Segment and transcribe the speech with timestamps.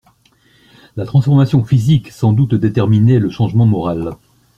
[0.95, 4.15] La transformation physique, sans doute déterminait le changement moral.